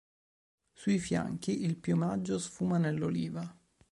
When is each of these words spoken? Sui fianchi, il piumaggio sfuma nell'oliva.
Sui 0.73 0.97
fianchi, 0.97 1.61
il 1.63 1.77
piumaggio 1.77 2.39
sfuma 2.39 2.79
nell'oliva. 2.79 3.55